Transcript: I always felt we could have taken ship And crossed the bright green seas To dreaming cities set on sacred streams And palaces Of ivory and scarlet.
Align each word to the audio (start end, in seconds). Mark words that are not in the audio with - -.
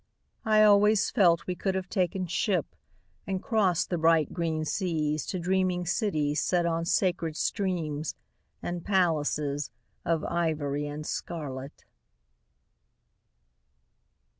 I 0.45 0.63
always 0.63 1.11
felt 1.11 1.45
we 1.45 1.53
could 1.53 1.75
have 1.75 1.87
taken 1.87 2.25
ship 2.25 2.65
And 3.27 3.39
crossed 3.39 3.91
the 3.91 3.99
bright 3.99 4.33
green 4.33 4.65
seas 4.65 5.27
To 5.27 5.37
dreaming 5.37 5.85
cities 5.85 6.41
set 6.41 6.65
on 6.65 6.85
sacred 6.85 7.37
streams 7.37 8.15
And 8.63 8.83
palaces 8.83 9.69
Of 10.03 10.23
ivory 10.23 10.87
and 10.87 11.05
scarlet. 11.05 11.85